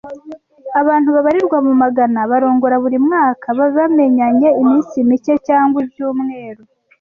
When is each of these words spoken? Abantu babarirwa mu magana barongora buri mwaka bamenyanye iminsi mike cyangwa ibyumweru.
Abantu 0.81 1.09
babarirwa 1.15 1.57
mu 1.67 1.73
magana 1.81 2.19
barongora 2.31 2.75
buri 2.83 2.97
mwaka 3.07 3.45
bamenyanye 3.77 4.47
iminsi 4.61 4.95
mike 5.09 5.33
cyangwa 5.47 5.77
ibyumweru. 5.85 6.63